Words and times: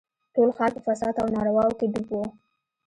ټول 0.33 0.49
ښار 0.57 0.71
په 0.75 0.81
فساد 0.87 1.13
او 1.21 1.27
نارواوو 1.35 1.77
کښې 1.79 1.87
ډوب 1.93 2.07
و. 2.19 2.21